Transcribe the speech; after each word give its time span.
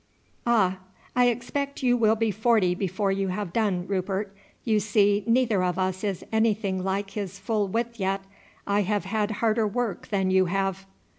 "Ah! 0.47 0.79
I 1.15 1.27
expect 1.27 1.83
you 1.83 1.95
will 1.95 2.15
be 2.15 2.31
forty 2.31 2.73
before 2.73 3.11
you 3.11 3.27
have 3.27 3.53
done, 3.53 3.85
Rupert; 3.85 4.33
you 4.65 4.79
see 4.79 5.23
neither 5.27 5.63
of 5.63 5.77
us 5.77 6.03
is 6.03 6.25
anything 6.31 6.83
like 6.83 7.11
his 7.11 7.37
full 7.37 7.67
width 7.67 7.99
yet. 7.99 8.21
I 8.65 8.81
have 8.81 9.05
had 9.05 9.29
harder 9.29 9.67
work 9.67 10.07
than 10.07 10.31
you 10.31 10.45
have." 10.47 10.87